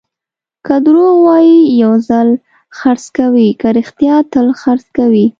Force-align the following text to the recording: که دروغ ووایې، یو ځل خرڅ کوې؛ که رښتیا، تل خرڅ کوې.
که 0.65 0.75
دروغ 0.85 1.11
ووایې، 1.17 1.57
یو 1.81 1.93
ځل 2.09 2.27
خرڅ 2.77 3.05
کوې؛ 3.17 3.47
که 3.59 3.67
رښتیا، 3.77 4.15
تل 4.33 4.47
خرڅ 4.61 4.85
کوې. 4.97 5.25